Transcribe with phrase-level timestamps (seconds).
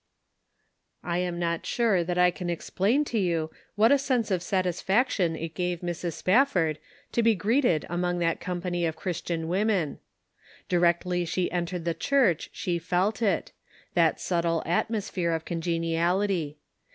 [1.03, 5.35] I am not sure that I .can explain to you what a sense of satisfaction
[5.35, 6.13] it gave Mrs.
[6.13, 6.79] Spafford
[7.11, 9.99] to be greeted among that company of Christian women.
[10.67, 13.51] Directly she entered the church she felt it—
[13.93, 16.57] that subtle atmosphere of congeniality.